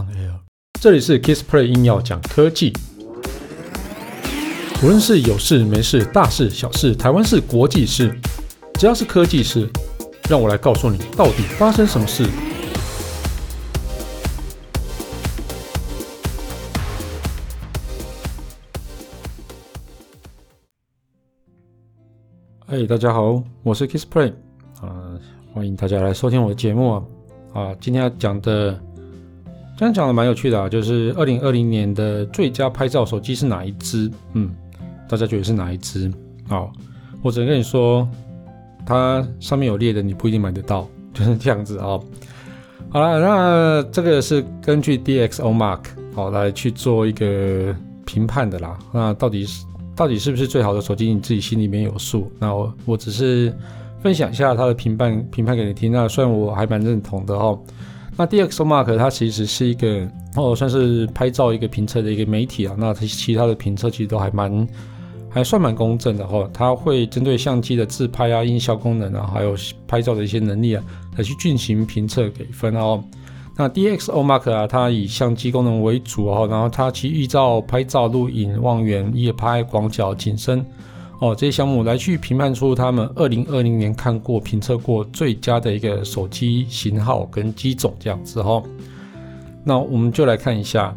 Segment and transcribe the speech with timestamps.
[0.00, 0.32] on air。
[0.80, 2.72] 这里是 Kissplay 硬要讲科技，
[4.82, 8.18] 无论是有事没事、大事小事、台湾事、国际事，
[8.74, 9.68] 只要是科技事，
[10.28, 12.26] 让我来告诉你到底发生什么事。
[22.66, 24.32] 嘿，大家好，我是 Kissplay
[24.80, 25.18] 啊，
[25.52, 27.02] 欢迎大家来收听我的节目啊。
[27.52, 28.80] 啊，今天要讲的，
[29.80, 34.10] 今天讲的蛮有趣的啊，就是二零二零年的最佳拍照手机是哪一支？
[34.34, 34.54] 嗯，
[35.08, 36.12] 大家觉得是哪一支？
[36.46, 36.70] 好，
[37.22, 38.06] 我只能跟你说，
[38.84, 41.98] 它上面有列的，你不一定买得到， 就是这样子啊。
[42.90, 45.80] 好了，那这个是根据 DxOMark
[46.14, 47.74] 好来去做一个
[48.04, 48.78] 评判的啦。
[48.92, 49.64] 那到底是？
[49.96, 51.10] 到底是不是最好的手机？
[51.10, 52.30] 你自己心里面有数。
[52.38, 53.50] 那我我只是
[54.02, 55.90] 分享一下它的评判评判给你听。
[55.90, 57.58] 那虽然我还蛮认同的哦。
[58.20, 60.06] 那 DxOMark 它其实是一个
[60.36, 62.76] 哦，算是拍照一个评测的一个媒体啊。
[62.76, 64.68] 那它其他的评测其实都还蛮
[65.30, 66.46] 还算蛮公正的哈。
[66.52, 69.56] 它会针对相机的自拍啊、音效功能啊，还有
[69.88, 70.84] 拍照的一些能力啊，
[71.16, 73.02] 来去进行评测给分哦。
[73.56, 80.62] 那 DxOMark 啊，它以相机功能为主哦，然后它其预照拍照、录影、望远、夜拍、广角、景深
[81.20, 88.62] 哦这些项目来去评判出他们二零二零年看过、评测过最佳的一个手机型号跟机种这样子哈。
[89.62, 90.96] 那我们就来看一下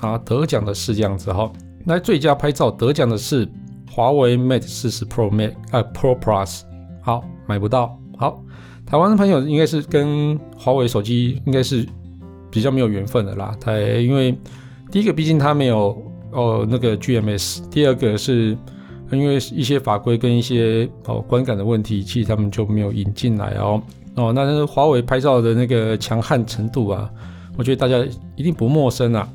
[0.00, 1.50] 啊，得奖的是这样子哈。
[1.84, 3.48] 那最佳拍照得奖的是
[3.90, 6.62] 华为 Mate 40 Pro Max 啊 Pro Plus，
[7.00, 8.42] 好，买不到，好。
[8.84, 11.86] 台湾的朋友应该是跟华为手机应该是
[12.50, 13.56] 比较没有缘分的啦。
[13.60, 14.36] 它因为
[14.90, 15.96] 第一个毕竟它没有
[16.32, 18.56] 哦那个 GMS，第二个是
[19.12, 23.82] 因为一些法规跟一些哦观感的问题，其实他们就没有引进来哦
[24.16, 24.32] 哦。
[24.32, 27.10] 那但是华为拍照的那个强悍程度啊，
[27.56, 28.04] 我觉得大家
[28.36, 29.28] 一定不陌生啊。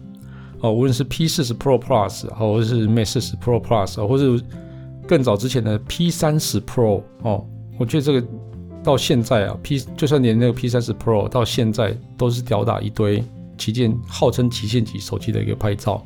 [0.61, 4.41] 哦，无论是 P40 Pro Plus，或者是 Mate 40 Pro Plus，或是
[5.07, 7.45] 更早之前的 P30 Pro 哦，
[7.77, 8.27] 我觉得这个。
[8.83, 13.21] 到现在啊，P 就算连那个 P 三十 Pro 到现在都是吊打一堆
[13.57, 16.01] 旗舰，号称旗舰级手机的一个拍照。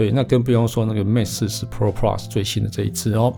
[0.00, 3.30] 对，那更不用说那个 Mate 四十 Pro Plus 最新的这一支哦。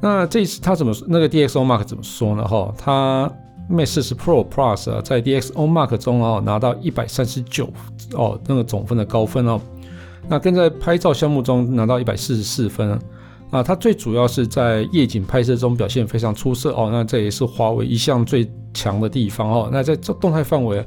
[0.00, 2.42] 那这一次它怎么那个 DxOMark 怎么说呢？
[2.42, 3.32] 哈，它
[3.70, 7.72] Mate 四十 Pro Plus 啊，在 DxOMark 中哦拿到一百三十九
[8.14, 9.60] 哦那个总分的高分哦。
[10.28, 12.98] 那跟在拍照项目中拿到一百四十四分。
[13.52, 19.68] 啊，它最主要是在夜景拍摄中表现非常出色哦，那这也是华为一向最强的地方哦。
[19.72, 20.84] 那在这动态范围，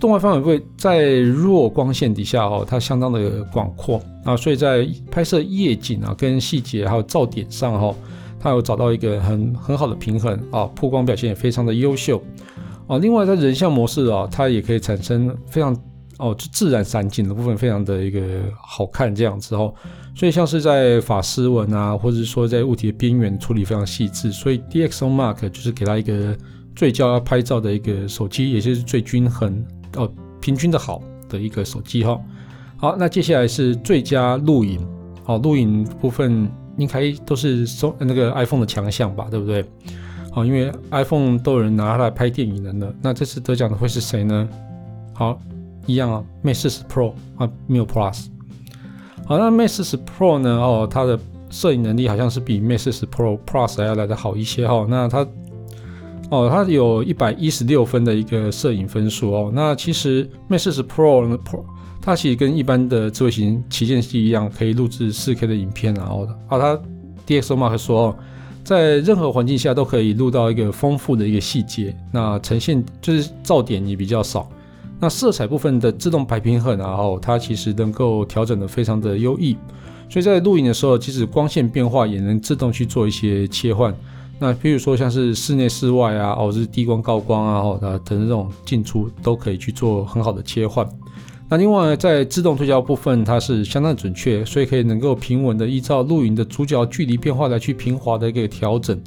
[0.00, 7.94] 动态范围会在弱光线底下哦，它相当的广阔啊，所以在拍摄夜景啊、跟细节还有噪点上哈，
[8.38, 12.22] 它有找到一个很很好的平衡啊，曝光表现也非常的优秀
[12.86, 12.98] 啊。
[12.98, 15.76] 另外在人像模式啊，它也可以产生非常。
[16.16, 18.20] 哦，就自然散景的部分非常的一个
[18.56, 19.74] 好看，这样子哦，
[20.14, 26.38] 所以像是在法丝纹啊，或者说在物体的边缘处理非常细致，所以 DxOMark 就是给它一个
[26.76, 29.66] 最佳拍照的一个手机，也就是最均衡
[29.96, 30.10] 哦，
[30.40, 32.20] 平均的好的一个手机哈。
[32.76, 34.86] 好，那接下来是最佳录影，
[35.26, 39.64] 哦，录影部分应该都是说那个 iPhone 的强项吧，对不对？
[40.34, 44.48] 哦，因为 iPhone 都有人拿它来拍电影的呢，那这次得奖的会是谁呢？
[45.12, 45.40] 好。
[45.86, 48.28] 一样啊，Mate 40 Pro 啊，没有 Plus。
[49.26, 50.50] 好，那 Mate 40 Pro 呢？
[50.58, 55.26] 哦，它的摄影能力好像是比 Mate 40 Pro Plus 还要来得好一些哈、那它，
[56.34, 59.52] 哦，它有一百一十六分的一个摄影分数哦。
[59.54, 61.64] 那其实 Mate 40 Pro 呢，Pro
[62.02, 66.38] 它其实跟一般的智慧型旗舰机一样，可以录制 4K 的影片然后的。
[66.46, 66.78] 好，它
[67.26, 68.14] DxOMark 说，
[68.62, 74.48] 在任何环境下都可以录到一个丰富的一个细节，那呈现就是噪点也比较少。
[75.00, 79.56] 那色彩部分的自动白平衡，然后它其实能够调整的非常的优异，
[80.08, 83.94] 所以在录影的时候，即使光线变化也能自动去做一些切换。
[84.38, 90.86] 那比如说像是室内、室外啊，或者是低光、高光啊，哦，等等这种进出都可以去做很好的切换。
[91.48, 99.00] 那另外在自动对焦部分，它是相当准确，所以可以能够平稳的依照录影的主角距离变化来去平滑的一个调整。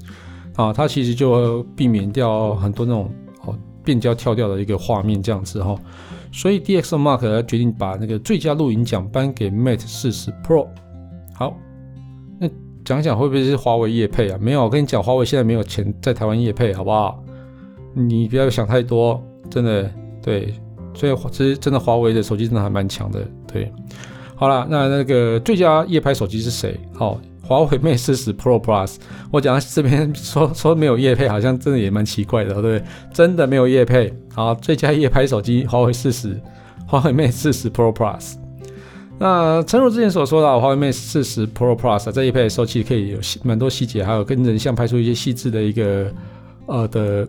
[0.56, 3.12] 啊，它其实就避免掉很多那种
[3.46, 3.58] 哦。
[3.84, 5.74] 变焦跳掉的一个画面这样子哈，
[6.30, 10.68] 所以 DxOMark 决定把那个最佳录影奖颁给 Mate 40 Pro。
[11.34, 11.56] 好，
[12.88, 14.38] 讲讲会不会是华为业配啊？
[14.40, 17.22] 没有，我跟你讲，华为现在没有钱在台湾业配，好不好？
[17.94, 19.92] 你不要想太多，真的
[20.24, 20.54] 对。
[20.94, 23.20] 所以其实真的华为的手机真的还蛮强的，
[23.52, 23.70] 对。
[24.38, 26.80] 好了，那那个最佳夜拍手机是谁？
[26.94, 27.20] 好。
[27.44, 28.96] 华为 Mate 40 Pro Plus，
[29.32, 32.84] 我讲到这边说 说没有夜配，好像真的也蛮奇怪的，对不对？
[33.14, 34.14] 真的没有夜配。
[34.34, 36.40] 好，最佳夜拍手机华为40，
[36.86, 38.36] 华为 Mate 40 Pro Plus。
[39.20, 46.12] 那诚如之前所说的，华为 Mate 40 Pro Plus 这一配手机可以有蛮多细节，还有跟人像拍出一些细致的一个
[46.68, 47.28] 呃的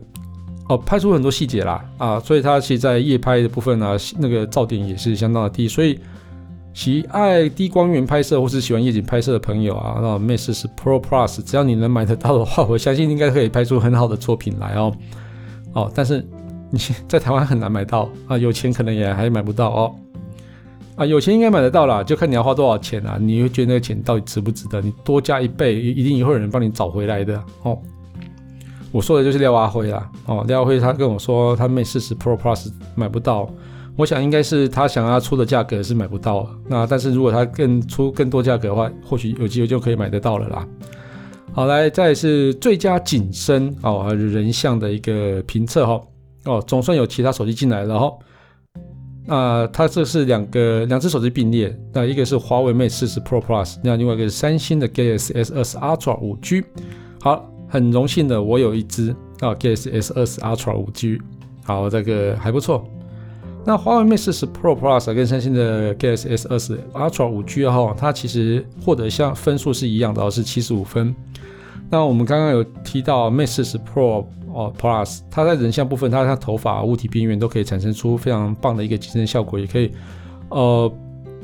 [0.69, 5.99] 哦，拍出很多细节啦啊，所以它其实在夜拍的部分呢、那个噪点也是相当的低，所以。
[6.75, 14.95] 喜爱低光源拍摄或是喜欢夜景拍摄的朋友啊，那 Mate 40 Pro Plus，只要你能买得到的话，我相信应该可以拍出很好的作品来哦。
[15.73, 16.25] 哦，但是
[16.71, 19.95] 你 在台湾很难买到啊，有钱可能也还买不到哦。
[20.99, 23.17] 啊，有钱应该买得到啦，就看你要花多少钱啊。
[23.21, 24.81] 你会觉得那个钱到底值不值得？
[24.81, 27.79] 你多加一倍，一定也会有人帮你找回来的哦。
[28.91, 33.49] 我说的就是廖阿辉啦，哦，廖阿辉他跟我说他 Mate 40 Pro Plus 买不到。
[33.95, 40.67] 我想应该是他想要出的价格是买不到，那但是如果他更出更多价格的话，或许有机会就可以买得到了啦。
[41.53, 46.01] 好，来再是最佳景深哦，人像的一个评测哈
[46.45, 48.13] 哦，总算有其他手机进来了哈。
[49.31, 56.65] 那它这是两个两只手机并列，那一个是华为 Mate 40 Pro Plus，那另外一个是三星的 Galaxy S 二十 Ultra 5G。
[57.21, 59.11] 好，很荣幸的我有一只
[59.41, 61.21] 啊 Galaxy S 二十 Ultra 5G，
[61.63, 62.83] 好，这个还不错。
[63.67, 71.15] 那华为 Mate 40 Pro Plus 跟三星的 Galaxy S 二十 Ultra 5G 哈，它其实获得像分数是一样的，是七十五分。
[71.91, 79.91] 那我们刚刚有提到 Mate 40 Pro 哦 Plus，它在人像部分，它它头发、物体边缘都可以产生出非常棒的一个景深效果，也可以
[80.51, 80.93] 呃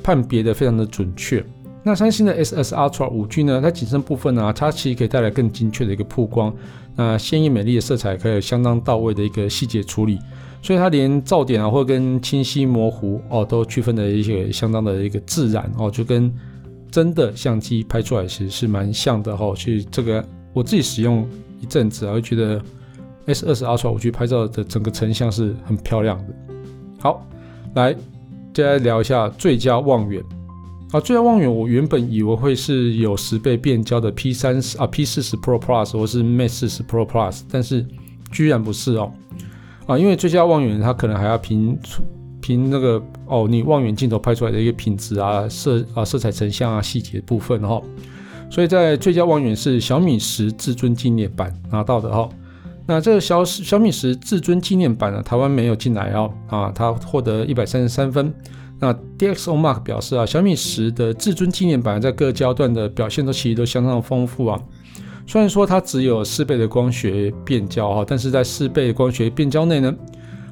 [0.03, 1.45] 判别的非常的准确。
[1.83, 6.51] 那三星的 S S Ultra 5G 呢，它景深部分呢，它其实可以带来更精确的一个曝光，
[6.97, 10.19] 那鲜艳美丽的色彩，可以相当到位的一个细节处理。
[10.63, 16.33] 所以它连噪点啊，或跟清晰模糊哦，都区分的一些相当的一个自然哦，就跟
[16.91, 19.55] 真的相机拍出来其实是蛮像的哈。
[19.55, 20.25] 所以这个
[20.55, 21.29] 我自己使用
[21.61, 22.59] 一阵子啊，会觉得
[23.27, 26.35] S20 Ultra 5G 拍照的整个成像是很漂亮的。
[27.01, 27.27] 好，
[27.75, 27.95] 来
[28.53, 30.23] 接下来聊一下最佳望远
[30.93, 37.85] 啊，最佳望远我原本以为会是有十倍变焦的 P 三十啊 P 四十 Pro Plus 或是 Mate 40 Pro Plus，但是
[38.31, 39.13] 居然不是哦。
[39.87, 41.79] 啊，因为最佳望远它可能还要凭
[42.41, 47.83] 凭那个哦，你望远镜头拍出来的一个品质啊、色啊、色彩成像啊、细节部分哈，
[48.51, 52.29] 所以在最佳望远是小米十至尊纪念版拿到的哈。
[52.87, 58.33] 那这个小小米十至尊纪念版呢，台湾没有进来哦啊，它获得一百三十三分。
[58.79, 64.61] 那 DxOMark 表示啊，小米十的至尊纪念版在各焦段的表现都其实都相当丰富啊。
[65.27, 69.95] 虽然说它只有四倍的光学变焦哈，但是在四倍的光学变焦内呢，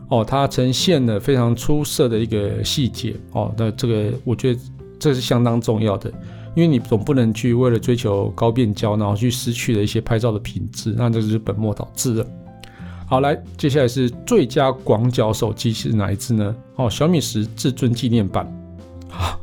[0.09, 3.53] 哦，它呈现了非常出色的一个细节哦。
[3.59, 4.61] 那这个我觉得
[4.99, 6.11] 这是相当重要的，
[6.55, 12.27] 因为你总不能去为了追求高变焦，然后去失去了一些拍照的品质，那这就是本末倒置了。
[13.07, 16.55] 好，来，接下来是最佳广角手机是哪一支呢？
[16.77, 18.47] 哦，小米十至尊纪念版。
[19.09, 19.39] 好，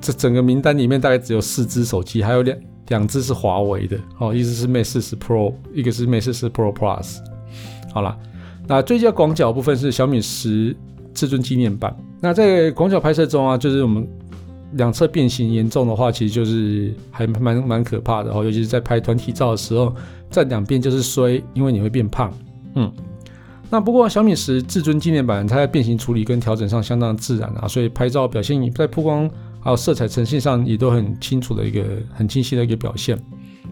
[0.00, 2.56] 这整个名单里面大概只有四支手机，还有两。
[2.88, 7.16] 两只是华为的哦，一只是 Mate 40 Pro，一个是 Mate 40 Pro Plus。
[7.94, 8.14] 好了，
[8.66, 10.76] 那最佳广角部分是小米十
[11.14, 11.96] 至尊纪念版。
[12.20, 14.06] 那在广角拍摄中啊，就是我们
[14.72, 19.94] 两侧变形严重的话，其实就是还蛮蛮可怕的哦，尤其是在拍团体照的时候，
[20.30, 22.32] 站两边就是衰，因为你会变胖。
[22.74, 22.92] 嗯，
[23.70, 29.30] 那不过小米十至尊纪念版，它在变形处理跟调整上相当自然啊，所以拍照表现在曝光。
[29.60, 33.18] 还有色彩呈现上也都很清楚的一个很清晰的一个表现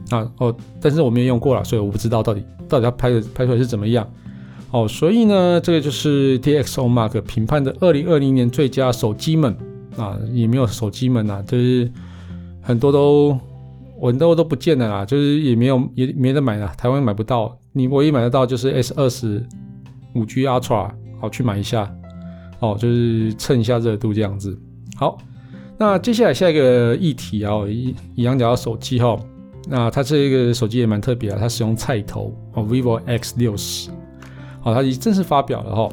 [0.09, 4.11] 啊哦，但是我没有用过了，所以我不知道到底到底它拍的拍出来是怎么样
[4.71, 9.55] 哦，所以呢，这个就是 DxOMark 评判的二零二零年最佳手机们
[9.96, 11.90] 啊，也没有手机们呐，就是
[12.61, 13.38] 很多都
[14.00, 19.44] 很多都不见了啦，就是也没有也没得买了，台湾买不到，你唯一买得到就是 S 二十
[20.14, 21.92] 五 G Ultra，好去买一下
[22.61, 24.58] 哦，就是蹭一下热度这样子，
[24.96, 25.18] 好。
[25.78, 29.18] 那接下来下一个议题啊，一一样讲到手机哈，
[29.68, 33.90] 那它这个手机也蛮特别啊，它使用菜头哦，vivo X 六十，
[34.61, 35.88] 好，它已正式发表了哈。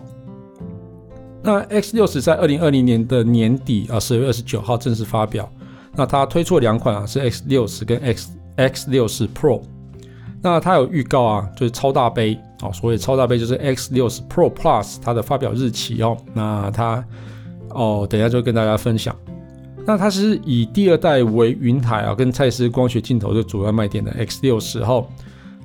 [1.41, 5.50] 那 X 六十在二零二零年的年底啊，十二月二十九号正式发表。
[5.96, 9.62] 那它推出了两款啊，是 X 六十跟 X X 六十 Pro。
[10.41, 16.15] 那它有预告啊，就是超大杯哦，所谓超大杯就是 X 六十 Pro Plus 它的发表日期哦。
[16.34, 17.03] 那它
[17.69, 19.15] 哦，等一下就跟大家分享。
[19.86, 25.10] 那它是以第二代为云台啊，跟蔡司光学镜头的主要卖点的 X 六十号，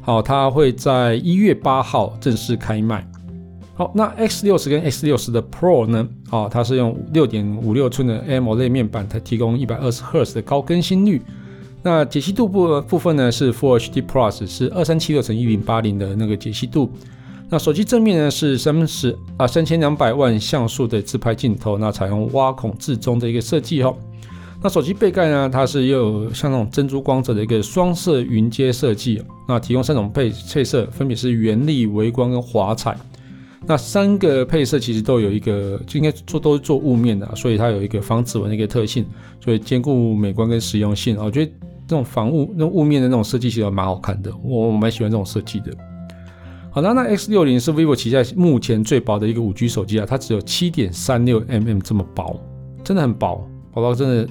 [0.01, 3.07] 好，它会在一月八号正式开卖。
[3.77, 6.09] 好，那 X 六十跟 X 六十的 Pro 呢？
[6.31, 11.21] 啊，它是用六点五六寸的 AMOLED 面板，它提供一百二十赫兹的高更新率。
[11.83, 16.89] 那解析度部部分呢是 Full HD Plus，是二三七六乘一零八零的那个解析度。
[17.51, 23.97] 那手机正面呢是三十啊三千两百万像素的自拍镜头，那采用挖孔至中的一个设计哦。
[24.63, 32.97] 那手机背盖呢，它是又有像那种珍珠光泽的一个双色云阶设计，那提供三种配配色，分别是原力、微光跟华彩。
[33.67, 39.07] 那三个配色其实都有一个，就应该做都是做雾面的，所以它有一个防指纹的一个特性，
[39.41, 41.17] 所以兼顾美观跟实用性。
[41.19, 41.53] 我觉得
[41.87, 45.73] 这种防雾、那雾面的那种设计其实蛮好看的，我蛮喜欢这种设计的。
[46.71, 52.39] 好，那那 X 六零是 vivo 旗下目前最薄的一个五 G 手机啊，它只有七点三六 mm 这么薄，
[52.83, 54.29] 真的很薄，薄到真的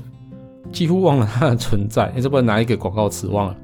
[0.72, 2.06] 几乎忘了它的存在。
[2.16, 3.58] 哎，这不拿一个广告词忘了。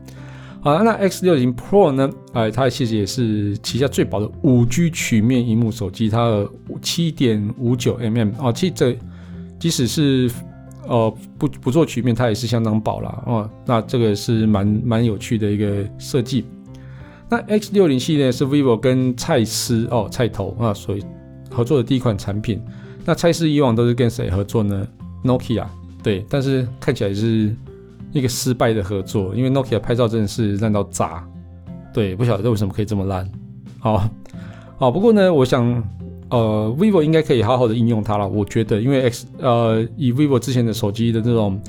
[0.61, 2.09] 好，那 X 六零 Pro 呢？
[2.33, 6.49] 哎，它其实也是旗下最薄的五 G 曲面萤幕手机，它的
[6.81, 8.97] 七点五九 mm 哦，其实这
[9.57, 10.29] 即使是
[10.85, 13.23] 呃不不做曲面，它也是相当薄啦。
[13.25, 13.49] 哦。
[13.65, 16.43] 那这个是蛮蛮有趣的一个设计。
[17.29, 21.03] 那 X 六零系列是 vivo 跟蔡司哦蔡头啊，所以
[21.49, 22.61] 合作的第一款产品。
[23.05, 24.85] 那蔡司以往都是跟谁合作呢
[25.23, 25.65] ？Nokia
[26.03, 27.55] 对，但是看起来是
[28.11, 31.27] 一个失败的合作，因为 Nokia 拍照真的是烂到炸。
[31.93, 33.29] 对，不晓得为什么可以这么烂。
[33.79, 34.09] 好，
[34.77, 35.83] 好，不过呢，我想
[36.29, 38.27] 呃 vivo 应该可以好好的应用它了。
[38.27, 41.59] 我觉得，因为 X 呃以 vivo 之前的手机的这种。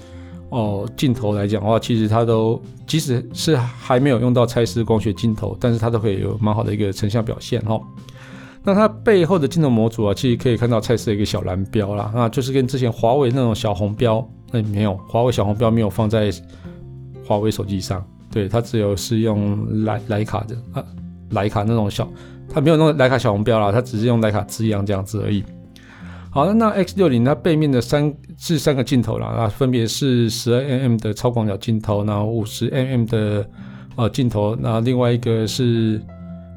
[0.52, 7.80] 哦，镜头来讲的话，其实它都即使是还没有用到蔡司光学镜头，但是它都可以有蛮好的一个成像表现哈。
[8.64, 16.30] 那它背后的镜头模组啊，其实可以看到蔡司的一个小蓝标啦，那就是跟之前华为那种小红标，那没有华为小红标没有放在
[17.24, 20.84] 华为手机上，对，它只有是用莱莱卡的啊，
[21.30, 22.08] 莱卡那种小，
[22.52, 25.44] 它没有那种莱卡小红标啦，它只是用莱卡字样这样子而已。
[26.32, 33.48] 好的，那 X 六零它背面的三是三个镜头啦，啊，分别是十二 mm 的超广角镜头，然后五十 mm 的
[33.96, 36.00] 呃镜头，那另外一个是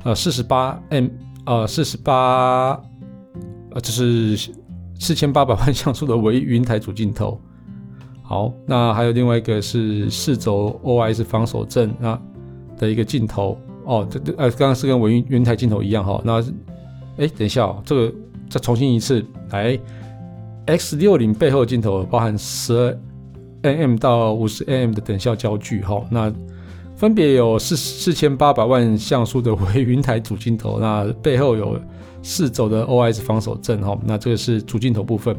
[0.04, 1.08] 呃四十八 m
[1.46, 2.80] 呃四十八
[3.72, 4.38] 呃就是
[5.00, 7.40] 四千八百万像素的微云台主镜头。
[8.24, 12.20] 好，那还有另外一个是四轴 OIS 防手震啊
[12.78, 16.42] 的一个镜头哦，这这呃刚刚是跟微云云台镜头一样哈，那
[17.18, 18.12] 哎等一下哦，这个。
[18.50, 19.80] 再重新一次来
[20.68, 22.72] ，X 六零背后镜头包含十
[23.64, 26.32] 二 mm 到五十 mm 的等效焦距，哈，那
[26.96, 31.80] 分别有四四千八百万像素的微云台主镜头，那背后有
[32.22, 35.36] 四轴的 OIS 防手震，哈，那这个是主镜头部分。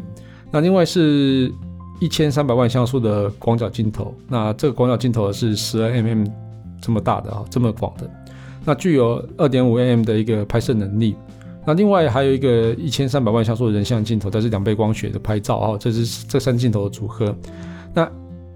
[0.51, 1.53] 那另外是
[2.05, 6.31] 一千三百万像素的广角镜头，那这个广角镜头是十二 mm
[6.79, 8.11] 这么大的啊，这么广的，
[8.63, 11.17] 那具有二点五 mm 的一个拍摄能力。
[11.65, 17.35] 那另外还有一个一千三百万像素的人像镜头，它是两倍光学的拍照啊，这是这三镜头的组合。
[17.95, 18.07] 那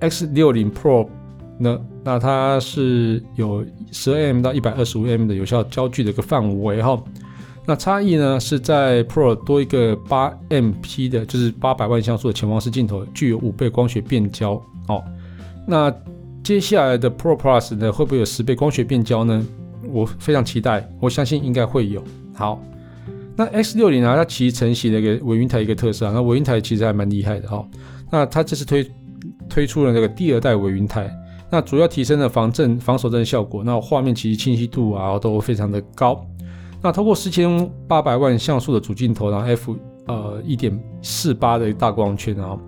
[0.00, 1.08] X 六零 Pro
[1.58, 1.80] 呢？
[2.04, 7.02] 那它是有十二 mm 到一百二十五 mm 的有效焦距的一个范围哈。
[7.68, 14.52] 那差异呢是在 Pro 多一个八 MP 的，就是八百万像素的潜望式镜头，具有五倍光学变焦
[14.86, 15.04] 哦。
[15.66, 15.94] 那
[16.42, 19.46] 接下来的 Pro Plus 呢，会不会有十倍光学变焦呢？
[19.92, 22.02] 我非常期待，我相信应该会有。
[22.34, 22.58] 好。
[23.36, 26.12] 那 X 六零啊，它其实承袭了一个微云台一个特色啊。
[26.14, 27.62] 那微云台其实还蛮厉害的哈。
[28.10, 28.90] 那它这次推
[29.46, 31.08] 推出了那个第二代微云台，
[31.50, 33.62] 那主要提升了防震、防手震效果。
[33.62, 36.26] 那画面其实清晰度啊都非常的高。
[36.82, 42.58] 那通过四千八百万像素的主镜头，然后 F 呃一点四八的大光圈啊，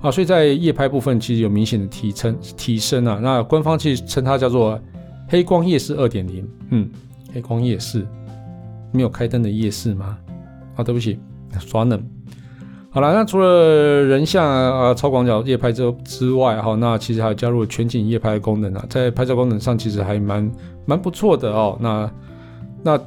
[0.00, 3.18] 啊，所以在夜拍部分其实有明显的提升提升啊。
[3.22, 4.78] 那官方其实称它叫做
[5.28, 6.90] 黑光夜视二点零，嗯，
[7.32, 8.06] 黑光夜视。
[8.92, 10.16] 没有开灯的夜视吗？
[10.76, 11.18] 啊，对不起，
[11.58, 12.02] 耍冷。
[12.88, 20.50] 好了，那除了人像啊、超广角夜拍之之外，哈，那其实还加入了全景夜拍的功能啊，在拍照功能上其实还蛮
[20.86, 21.76] 蛮不错的哦。
[21.78, 22.10] 那
[22.82, 23.00] 那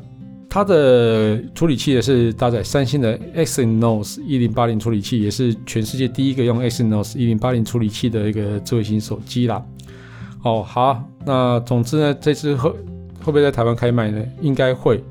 [0.50, 9.64] 它的处理器也是搭载三星的 Exynos 一零八零处理器，也是全世界第一个用 Exynos 一零八零处理器的一个智慧型手机啦。
[10.44, 14.24] 哦，好，那总之呢，这次会会不会在台湾开卖呢？
[14.42, 15.04] 应该会。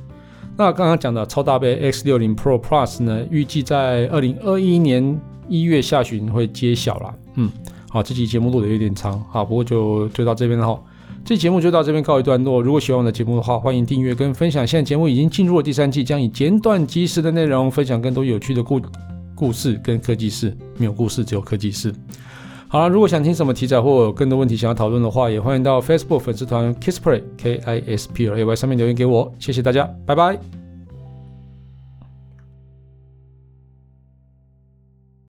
[0.56, 7.14] 那刚刚讲的超大杯 X 六零 Pro Plus 呢，预计在二零二一年一月下旬会揭晓啦。
[7.36, 7.48] 嗯，
[7.88, 10.82] 好，这期节目录的有点长，好，不过就就到这边了哈。
[11.28, 12.62] 这期节目就到这边告一段落。
[12.62, 14.66] 如果喜欢我的节目的话，欢迎订阅跟分享。
[14.66, 18.80] 现在节目已经进入了第三季，将以简短及时的内容分享更多有趣的故
[19.34, 20.56] 故事跟科技事。
[20.78, 21.92] 没有故事，只有科技事。
[22.66, 29.30] 好了，如果想听什么题材或有更多问题想要讨论的话，也欢迎到 Facebook 粉丝团 Kisplay K I S P L A Y 上面留言给我。
[29.38, 30.57] 谢谢大家，拜拜。